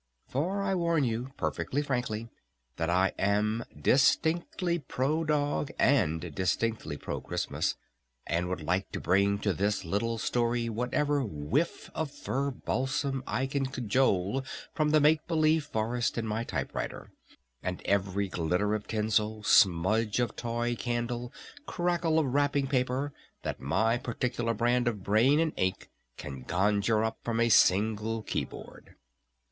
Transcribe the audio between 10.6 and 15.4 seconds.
whatever whiff of fir balsam I can cajole from the make